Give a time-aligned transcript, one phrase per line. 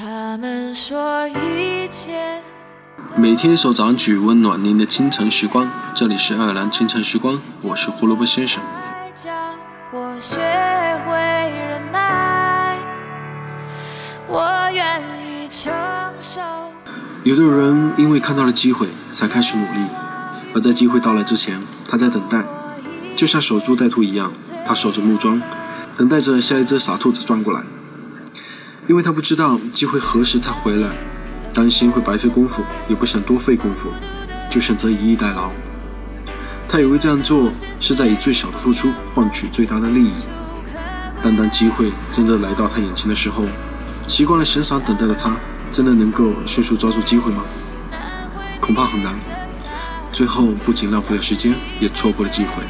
[0.00, 2.40] 他们说一切
[3.16, 5.68] 每天一首早安曲，温暖您的清晨时光。
[5.92, 8.62] 这里是爱尔兰清晨时光，我是胡萝卜先生。
[9.90, 10.36] 我学
[11.04, 12.78] 会忍耐，
[14.28, 15.72] 我愿意承
[16.20, 16.40] 受。
[17.24, 19.84] 有的人因为看到了机会才开始努力，
[20.54, 22.44] 而在机会到来之前，他在等待，
[23.16, 24.30] 就像守株待兔一样，
[24.64, 25.42] 他守着木桩，
[25.96, 27.64] 等待着下一只傻兔子转过来。
[28.88, 30.88] 因为他不知道机会何时才回来，
[31.52, 33.90] 担心会白费功夫，也不想多费功夫，
[34.50, 35.50] 就选择以逸待劳。
[36.66, 40.14] 他以为这样做是在以最小的付出换取最大的利益，
[41.22, 43.44] 但当机会真的来到他眼前的时候，
[44.06, 45.36] 习惯了闲散等待的他，
[45.70, 47.44] 真的能够迅速抓住机会吗？
[48.58, 49.14] 恐怕很难。
[50.10, 52.62] 最后不仅浪费了时间，也错过了机会。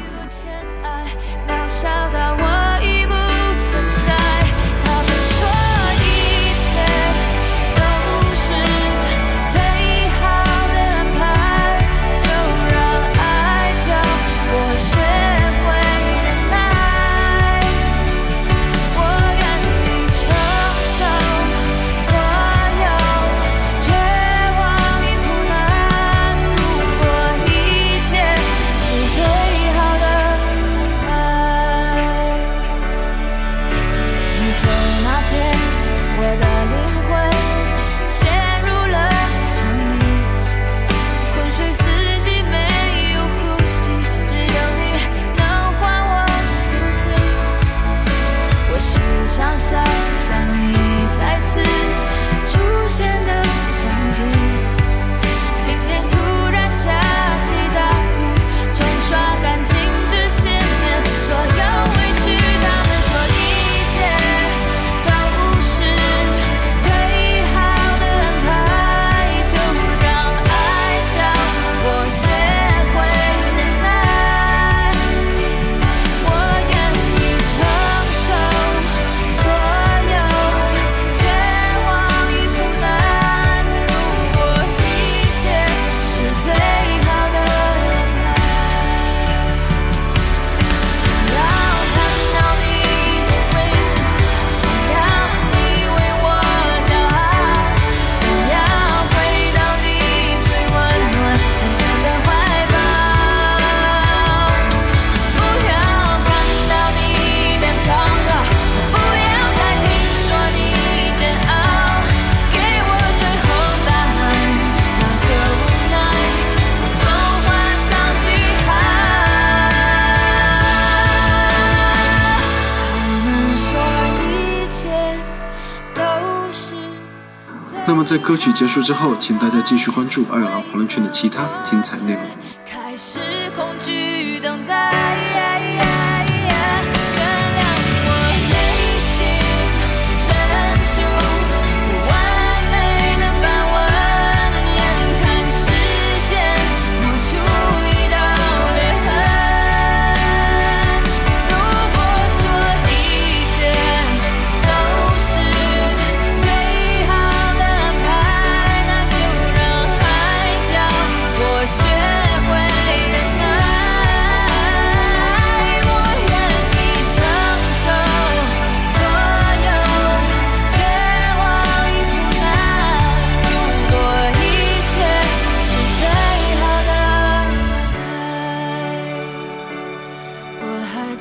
[127.89, 132.21] 那么在歌曲结束之后，请大家继续关注爱尔兰华人圈的其他精彩内容。
[132.63, 133.17] 开始
[133.55, 134.98] 恐惧等待。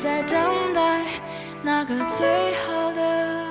[0.08, 1.02] 在等待
[1.62, 3.47] 那个最好的。